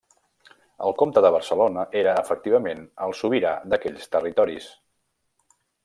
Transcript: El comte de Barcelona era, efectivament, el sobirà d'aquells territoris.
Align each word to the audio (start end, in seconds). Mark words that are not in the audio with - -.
El 0.85 0.95
comte 1.01 1.21
de 1.25 1.31
Barcelona 1.35 1.83
era, 2.01 2.15
efectivament, 2.23 2.83
el 3.09 3.15
sobirà 3.21 3.55
d'aquells 3.75 4.11
territoris. 4.17 4.71